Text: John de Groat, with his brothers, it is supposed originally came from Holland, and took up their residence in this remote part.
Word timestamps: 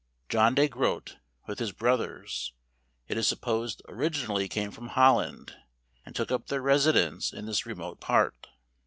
John 0.29 0.55
de 0.55 0.67
Groat, 0.67 1.17
with 1.45 1.59
his 1.59 1.71
brothers, 1.71 2.53
it 3.07 3.19
is 3.19 3.27
supposed 3.27 3.83
originally 3.87 4.47
came 4.47 4.71
from 4.71 4.87
Holland, 4.87 5.55
and 6.03 6.15
took 6.15 6.31
up 6.31 6.47
their 6.47 6.59
residence 6.63 7.31
in 7.31 7.45
this 7.45 7.67
remote 7.67 7.99
part. 7.99 8.47